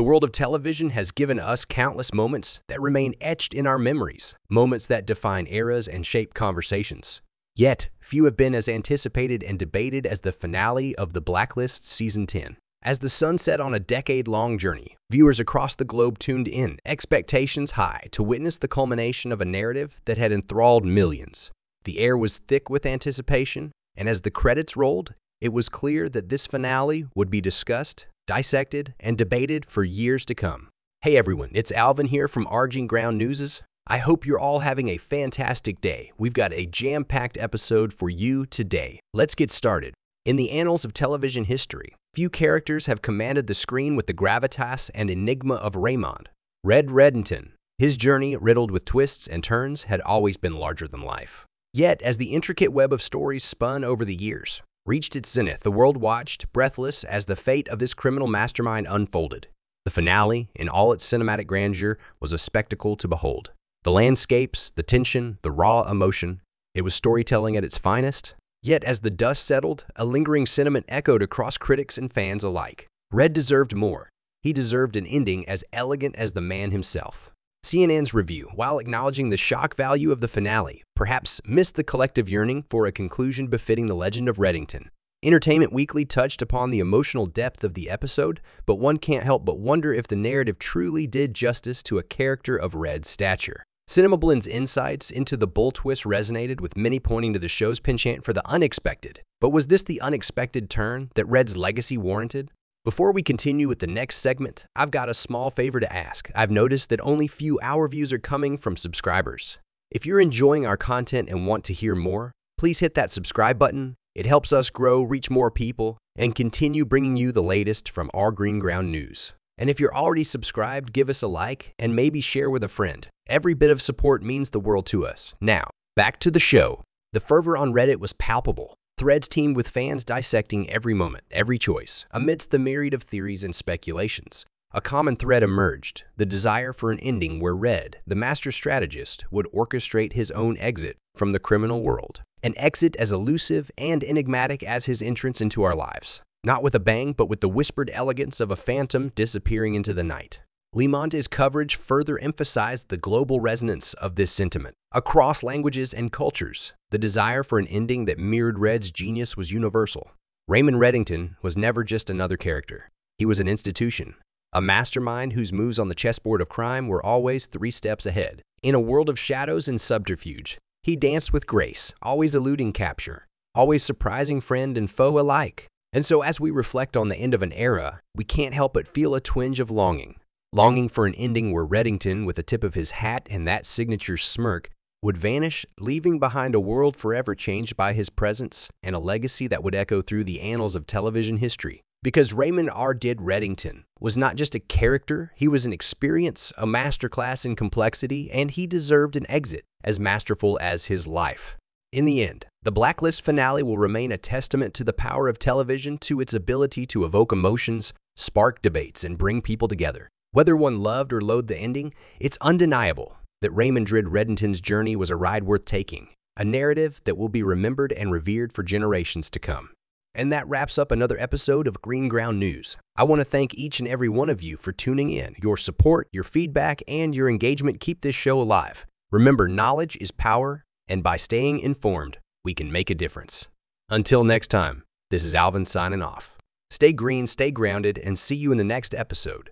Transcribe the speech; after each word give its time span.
The 0.00 0.04
world 0.04 0.24
of 0.24 0.32
television 0.32 0.90
has 0.90 1.10
given 1.10 1.38
us 1.38 1.66
countless 1.66 2.14
moments 2.14 2.62
that 2.68 2.80
remain 2.80 3.12
etched 3.20 3.52
in 3.52 3.66
our 3.66 3.78
memories, 3.78 4.34
moments 4.48 4.86
that 4.86 5.04
define 5.04 5.46
eras 5.48 5.86
and 5.86 6.06
shape 6.06 6.32
conversations. 6.32 7.20
Yet, 7.54 7.90
few 8.00 8.24
have 8.24 8.36
been 8.36 8.54
as 8.54 8.66
anticipated 8.66 9.42
and 9.42 9.58
debated 9.58 10.06
as 10.06 10.22
the 10.22 10.32
finale 10.32 10.96
of 10.96 11.12
The 11.12 11.20
Blacklist 11.20 11.84
Season 11.84 12.26
10. 12.26 12.56
As 12.82 13.00
the 13.00 13.10
sun 13.10 13.36
set 13.36 13.60
on 13.60 13.74
a 13.74 13.78
decade 13.78 14.26
long 14.26 14.56
journey, 14.56 14.96
viewers 15.10 15.38
across 15.38 15.76
the 15.76 15.84
globe 15.84 16.18
tuned 16.18 16.48
in, 16.48 16.78
expectations 16.86 17.72
high, 17.72 18.06
to 18.12 18.22
witness 18.22 18.56
the 18.56 18.68
culmination 18.68 19.32
of 19.32 19.42
a 19.42 19.44
narrative 19.44 20.00
that 20.06 20.16
had 20.16 20.32
enthralled 20.32 20.86
millions. 20.86 21.50
The 21.84 21.98
air 21.98 22.16
was 22.16 22.38
thick 22.38 22.70
with 22.70 22.86
anticipation, 22.86 23.72
and 24.00 24.08
as 24.08 24.22
the 24.22 24.30
credits 24.30 24.78
rolled, 24.78 25.14
it 25.42 25.52
was 25.52 25.68
clear 25.68 26.08
that 26.08 26.30
this 26.30 26.46
finale 26.46 27.04
would 27.14 27.30
be 27.30 27.42
discussed, 27.42 28.06
dissected, 28.26 28.94
and 28.98 29.18
debated 29.18 29.66
for 29.66 29.84
years 29.84 30.24
to 30.24 30.34
come. 30.34 30.70
Hey 31.02 31.18
everyone, 31.18 31.50
it's 31.52 31.70
Alvin 31.70 32.06
here 32.06 32.26
from 32.26 32.46
Arging 32.46 32.86
Ground 32.86 33.18
Newses. 33.18 33.62
I 33.86 33.98
hope 33.98 34.24
you're 34.24 34.40
all 34.40 34.60
having 34.60 34.88
a 34.88 34.96
fantastic 34.96 35.82
day. 35.82 36.12
We've 36.16 36.32
got 36.32 36.54
a 36.54 36.64
jam 36.64 37.04
packed 37.04 37.36
episode 37.36 37.92
for 37.92 38.08
you 38.08 38.46
today. 38.46 39.00
Let's 39.12 39.34
get 39.34 39.50
started. 39.50 39.92
In 40.24 40.36
the 40.36 40.50
annals 40.50 40.86
of 40.86 40.94
television 40.94 41.44
history, 41.44 41.94
few 42.14 42.30
characters 42.30 42.86
have 42.86 43.02
commanded 43.02 43.48
the 43.48 43.54
screen 43.54 43.96
with 43.96 44.06
the 44.06 44.14
gravitas 44.14 44.90
and 44.94 45.10
enigma 45.10 45.56
of 45.56 45.76
Raymond. 45.76 46.30
Red 46.64 46.86
Reddington, 46.88 47.50
his 47.76 47.98
journey, 47.98 48.34
riddled 48.36 48.70
with 48.70 48.86
twists 48.86 49.28
and 49.28 49.44
turns, 49.44 49.84
had 49.84 50.00
always 50.02 50.38
been 50.38 50.56
larger 50.56 50.88
than 50.88 51.02
life. 51.02 51.46
Yet, 51.72 52.02
as 52.02 52.18
the 52.18 52.32
intricate 52.32 52.72
web 52.72 52.92
of 52.92 53.00
stories 53.00 53.44
spun 53.44 53.84
over 53.84 54.04
the 54.04 54.14
years, 54.14 54.62
reached 54.86 55.14
its 55.14 55.30
zenith, 55.30 55.60
the 55.60 55.70
world 55.70 55.96
watched, 55.96 56.52
breathless, 56.52 57.04
as 57.04 57.26
the 57.26 57.36
fate 57.36 57.68
of 57.68 57.78
this 57.78 57.94
criminal 57.94 58.26
mastermind 58.26 58.88
unfolded. 58.90 59.46
The 59.84 59.90
finale, 59.90 60.50
in 60.54 60.68
all 60.68 60.92
its 60.92 61.04
cinematic 61.08 61.46
grandeur, 61.46 61.96
was 62.20 62.32
a 62.32 62.38
spectacle 62.38 62.96
to 62.96 63.08
behold. 63.08 63.52
The 63.84 63.92
landscapes, 63.92 64.72
the 64.72 64.82
tension, 64.82 65.38
the 65.42 65.52
raw 65.52 65.88
emotion, 65.88 66.42
it 66.74 66.82
was 66.82 66.94
storytelling 66.94 67.56
at 67.56 67.64
its 67.64 67.78
finest. 67.78 68.34
Yet, 68.62 68.84
as 68.84 69.00
the 69.00 69.10
dust 69.10 69.44
settled, 69.44 69.86
a 69.96 70.04
lingering 70.04 70.46
sentiment 70.46 70.86
echoed 70.88 71.22
across 71.22 71.56
critics 71.56 71.96
and 71.96 72.12
fans 72.12 72.44
alike. 72.44 72.86
Red 73.10 73.32
deserved 73.32 73.74
more. 73.74 74.10
He 74.42 74.52
deserved 74.52 74.96
an 74.96 75.06
ending 75.06 75.48
as 75.48 75.64
elegant 75.72 76.16
as 76.16 76.32
the 76.32 76.40
man 76.40 76.72
himself. 76.72 77.30
CNN's 77.64 78.14
review, 78.14 78.48
while 78.54 78.78
acknowledging 78.78 79.28
the 79.28 79.36
shock 79.36 79.76
value 79.76 80.10
of 80.10 80.20
the 80.20 80.28
finale, 80.28 80.82
perhaps 80.96 81.40
missed 81.44 81.76
the 81.76 81.84
collective 81.84 82.28
yearning 82.28 82.64
for 82.70 82.86
a 82.86 82.92
conclusion 82.92 83.48
befitting 83.48 83.86
the 83.86 83.94
legend 83.94 84.28
of 84.28 84.38
Reddington. 84.38 84.86
Entertainment 85.22 85.72
Weekly 85.72 86.06
touched 86.06 86.40
upon 86.40 86.70
the 86.70 86.80
emotional 86.80 87.26
depth 87.26 87.62
of 87.62 87.74
the 87.74 87.90
episode, 87.90 88.40
but 88.64 88.76
one 88.76 88.96
can't 88.96 89.24
help 89.24 89.44
but 89.44 89.60
wonder 89.60 89.92
if 89.92 90.08
the 90.08 90.16
narrative 90.16 90.58
truly 90.58 91.06
did 91.06 91.34
justice 91.34 91.82
to 91.82 91.98
a 91.98 92.02
character 92.02 92.56
of 92.56 92.74
Red's 92.74 93.10
stature. 93.10 93.62
Cinema 93.86 94.16
Blend's 94.16 94.46
insights 94.46 95.10
into 95.10 95.36
the 95.36 95.46
bull 95.46 95.70
twist 95.70 96.04
resonated 96.04 96.60
with 96.60 96.76
many 96.76 96.98
pointing 96.98 97.34
to 97.34 97.38
the 97.38 97.48
show's 97.48 97.80
penchant 97.80 98.24
for 98.24 98.32
the 98.32 98.48
unexpected. 98.48 99.20
But 99.40 99.50
was 99.50 99.66
this 99.66 99.84
the 99.84 100.00
unexpected 100.00 100.70
turn 100.70 101.10
that 101.14 101.26
Red's 101.26 101.56
legacy 101.56 101.98
warranted? 101.98 102.50
Before 102.82 103.12
we 103.12 103.22
continue 103.22 103.68
with 103.68 103.80
the 103.80 103.86
next 103.86 104.16
segment, 104.16 104.64
I've 104.74 104.90
got 104.90 105.10
a 105.10 105.14
small 105.14 105.50
favor 105.50 105.80
to 105.80 105.92
ask. 105.94 106.30
I've 106.34 106.50
noticed 106.50 106.88
that 106.88 107.00
only 107.02 107.26
few 107.26 107.58
hour 107.62 107.86
views 107.86 108.10
are 108.10 108.18
coming 108.18 108.56
from 108.56 108.74
subscribers. 108.74 109.58
If 109.90 110.06
you're 110.06 110.18
enjoying 110.18 110.64
our 110.66 110.78
content 110.78 111.28
and 111.28 111.46
want 111.46 111.62
to 111.64 111.74
hear 111.74 111.94
more, 111.94 112.32
please 112.56 112.78
hit 112.78 112.94
that 112.94 113.10
subscribe 113.10 113.58
button. 113.58 113.96
It 114.14 114.24
helps 114.24 114.50
us 114.50 114.70
grow, 114.70 115.02
reach 115.02 115.28
more 115.28 115.50
people, 115.50 115.98
and 116.16 116.34
continue 116.34 116.86
bringing 116.86 117.18
you 117.18 117.32
the 117.32 117.42
latest 117.42 117.90
from 117.90 118.10
our 118.14 118.32
Green 118.32 118.58
Ground 118.58 118.90
News. 118.90 119.34
And 119.58 119.68
if 119.68 119.78
you're 119.78 119.94
already 119.94 120.24
subscribed, 120.24 120.94
give 120.94 121.10
us 121.10 121.20
a 121.20 121.28
like 121.28 121.74
and 121.78 121.94
maybe 121.94 122.22
share 122.22 122.48
with 122.48 122.64
a 122.64 122.68
friend. 122.68 123.06
Every 123.28 123.52
bit 123.52 123.70
of 123.70 123.82
support 123.82 124.22
means 124.22 124.50
the 124.50 124.60
world 124.60 124.86
to 124.86 125.06
us. 125.06 125.34
Now, 125.38 125.68
back 125.96 126.18
to 126.20 126.30
the 126.30 126.40
show. 126.40 126.82
The 127.12 127.20
fervor 127.20 127.58
on 127.58 127.74
Reddit 127.74 128.00
was 128.00 128.14
palpable. 128.14 128.72
Threads 129.00 129.30
teamed 129.30 129.56
with 129.56 129.66
fans 129.66 130.04
dissecting 130.04 130.68
every 130.68 130.92
moment, 130.92 131.24
every 131.30 131.58
choice, 131.58 132.04
amidst 132.10 132.50
the 132.50 132.58
myriad 132.58 132.92
of 132.92 133.02
theories 133.02 133.42
and 133.42 133.54
speculations. 133.54 134.44
A 134.74 134.82
common 134.82 135.16
thread 135.16 135.42
emerged 135.42 136.04
the 136.18 136.26
desire 136.26 136.74
for 136.74 136.90
an 136.90 136.98
ending 137.00 137.40
where 137.40 137.56
Red, 137.56 137.96
the 138.06 138.14
master 138.14 138.52
strategist, 138.52 139.24
would 139.30 139.46
orchestrate 139.54 140.12
his 140.12 140.30
own 140.32 140.58
exit 140.58 140.98
from 141.14 141.30
the 141.30 141.38
criminal 141.38 141.82
world. 141.82 142.20
An 142.42 142.52
exit 142.58 142.94
as 142.96 143.10
elusive 143.10 143.70
and 143.78 144.04
enigmatic 144.04 144.62
as 144.62 144.84
his 144.84 145.00
entrance 145.00 145.40
into 145.40 145.62
our 145.62 145.74
lives. 145.74 146.20
Not 146.44 146.62
with 146.62 146.74
a 146.74 146.78
bang, 146.78 147.14
but 147.14 147.30
with 147.30 147.40
the 147.40 147.48
whispered 147.48 147.90
elegance 147.94 148.38
of 148.38 148.50
a 148.50 148.54
phantom 148.54 149.12
disappearing 149.14 149.76
into 149.76 149.94
the 149.94 150.04
night. 150.04 150.42
Le 150.72 150.86
Monde's 150.86 151.26
coverage 151.26 151.74
further 151.74 152.16
emphasized 152.20 152.90
the 152.90 152.96
global 152.96 153.40
resonance 153.40 153.92
of 153.94 154.14
this 154.14 154.30
sentiment. 154.30 154.76
Across 154.92 155.42
languages 155.42 155.92
and 155.92 156.12
cultures, 156.12 156.74
the 156.90 156.98
desire 156.98 157.42
for 157.42 157.58
an 157.58 157.66
ending 157.66 158.04
that 158.04 158.20
mirrored 158.20 158.60
Red's 158.60 158.92
genius 158.92 159.36
was 159.36 159.50
universal. 159.50 160.12
Raymond 160.46 160.76
Reddington 160.76 161.34
was 161.42 161.56
never 161.56 161.82
just 161.82 162.08
another 162.08 162.36
character. 162.36 162.88
He 163.18 163.26
was 163.26 163.40
an 163.40 163.48
institution, 163.48 164.14
a 164.52 164.60
mastermind 164.60 165.32
whose 165.32 165.52
moves 165.52 165.76
on 165.76 165.88
the 165.88 165.94
chessboard 165.96 166.40
of 166.40 166.48
crime 166.48 166.86
were 166.86 167.04
always 167.04 167.46
three 167.46 167.72
steps 167.72 168.06
ahead. 168.06 168.40
In 168.62 168.76
a 168.76 168.80
world 168.80 169.08
of 169.08 169.18
shadows 169.18 169.66
and 169.66 169.80
subterfuge, 169.80 170.56
he 170.84 170.94
danced 170.94 171.32
with 171.32 171.48
grace, 171.48 171.92
always 172.00 172.36
eluding 172.36 172.72
capture, 172.72 173.26
always 173.56 173.82
surprising 173.82 174.40
friend 174.40 174.78
and 174.78 174.88
foe 174.88 175.18
alike. 175.18 175.66
And 175.92 176.06
so, 176.06 176.22
as 176.22 176.38
we 176.38 176.52
reflect 176.52 176.96
on 176.96 177.08
the 177.08 177.16
end 177.16 177.34
of 177.34 177.42
an 177.42 177.52
era, 177.54 177.98
we 178.14 178.22
can't 178.22 178.54
help 178.54 178.74
but 178.74 178.86
feel 178.86 179.16
a 179.16 179.20
twinge 179.20 179.58
of 179.58 179.72
longing 179.72 180.14
longing 180.52 180.88
for 180.88 181.06
an 181.06 181.14
ending 181.16 181.52
where 181.52 181.66
Reddington, 181.66 182.26
with 182.26 182.38
a 182.38 182.42
tip 182.42 182.64
of 182.64 182.74
his 182.74 182.92
hat 182.92 183.26
and 183.30 183.46
that 183.46 183.66
signature 183.66 184.16
smirk, 184.16 184.68
would 185.02 185.16
vanish, 185.16 185.64
leaving 185.78 186.18
behind 186.18 186.54
a 186.54 186.60
world 186.60 186.96
forever 186.96 187.34
changed 187.34 187.76
by 187.76 187.92
his 187.92 188.10
presence 188.10 188.70
and 188.82 188.94
a 188.94 188.98
legacy 188.98 189.46
that 189.46 189.62
would 189.62 189.74
echo 189.74 190.02
through 190.02 190.24
the 190.24 190.40
annals 190.40 190.74
of 190.74 190.86
television 190.86 191.38
history. 191.38 191.80
Because 192.02 192.32
Raymond 192.32 192.70
Red 192.74 193.18
Reddington 193.18 193.84
was 194.00 194.16
not 194.16 194.36
just 194.36 194.54
a 194.54 194.60
character, 194.60 195.32
he 195.36 195.48
was 195.48 195.66
an 195.66 195.72
experience, 195.72 196.52
a 196.58 196.66
masterclass 196.66 197.44
in 197.44 197.56
complexity, 197.56 198.30
and 198.30 198.50
he 198.50 198.66
deserved 198.66 199.16
an 199.16 199.30
exit 199.30 199.64
as 199.84 200.00
masterful 200.00 200.58
as 200.60 200.86
his 200.86 201.06
life. 201.06 201.56
In 201.92 202.04
the 202.04 202.24
end, 202.24 202.46
the 202.62 202.72
Blacklist 202.72 203.22
finale 203.22 203.62
will 203.62 203.78
remain 203.78 204.12
a 204.12 204.18
testament 204.18 204.74
to 204.74 204.84
the 204.84 204.92
power 204.92 205.28
of 205.28 205.38
television, 205.38 205.98
to 205.98 206.20
its 206.20 206.32
ability 206.32 206.86
to 206.86 207.04
evoke 207.04 207.32
emotions, 207.32 207.92
spark 208.16 208.62
debates, 208.62 209.04
and 209.04 209.18
bring 209.18 209.42
people 209.42 209.68
together. 209.68 210.08
Whether 210.32 210.56
one 210.56 210.78
loved 210.78 211.12
or 211.12 211.20
loathed 211.20 211.48
the 211.48 211.58
ending, 211.58 211.92
it's 212.20 212.38
undeniable 212.40 213.16
that 213.42 213.50
Raymond 213.50 213.88
Reddington's 213.88 214.60
journey 214.60 214.94
was 214.94 215.10
a 215.10 215.16
ride 215.16 215.42
worth 215.42 215.64
taking, 215.64 216.10
a 216.36 216.44
narrative 216.44 217.00
that 217.04 217.18
will 217.18 217.28
be 217.28 217.42
remembered 217.42 217.92
and 217.92 218.12
revered 218.12 218.52
for 218.52 218.62
generations 218.62 219.28
to 219.30 219.40
come. 219.40 219.70
And 220.14 220.30
that 220.30 220.46
wraps 220.46 220.78
up 220.78 220.92
another 220.92 221.18
episode 221.18 221.66
of 221.66 221.82
Green 221.82 222.08
Ground 222.08 222.38
News. 222.38 222.76
I 222.96 223.04
want 223.04 223.20
to 223.20 223.24
thank 223.24 223.54
each 223.54 223.80
and 223.80 223.88
every 223.88 224.08
one 224.08 224.28
of 224.28 224.42
you 224.42 224.56
for 224.56 224.70
tuning 224.70 225.10
in. 225.10 225.34
Your 225.42 225.56
support, 225.56 226.06
your 226.12 226.24
feedback, 226.24 226.80
and 226.86 227.14
your 227.14 227.28
engagement 227.28 227.80
keep 227.80 228.02
this 228.02 228.14
show 228.14 228.40
alive. 228.40 228.86
Remember, 229.10 229.48
knowledge 229.48 229.96
is 230.00 230.12
power, 230.12 230.64
and 230.88 231.02
by 231.02 231.16
staying 231.16 231.58
informed, 231.58 232.18
we 232.44 232.54
can 232.54 232.70
make 232.70 232.90
a 232.90 232.94
difference. 232.94 233.48
Until 233.88 234.22
next 234.22 234.48
time, 234.48 234.84
this 235.10 235.24
is 235.24 235.34
Alvin 235.34 235.64
signing 235.64 236.02
off. 236.02 236.36
Stay 236.70 236.92
green, 236.92 237.26
stay 237.26 237.50
grounded, 237.50 237.98
and 237.98 238.16
see 238.16 238.36
you 238.36 238.52
in 238.52 238.58
the 238.58 238.64
next 238.64 238.94
episode. 238.94 239.50